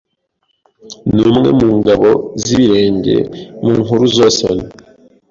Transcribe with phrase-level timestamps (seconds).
[1.13, 2.09] ni umwe mu ngabo
[2.43, 3.15] zibirenge
[3.63, 4.57] mu nkuru zosen